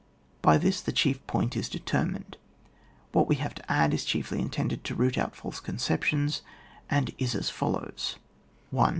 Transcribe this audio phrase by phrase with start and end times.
[0.41, 2.35] By this the chief point is determined.
[3.11, 6.41] What we have to add is chiefly intended to root out false conceptions,
[6.89, 8.15] and is as follows :^
[8.71, 8.89] 1.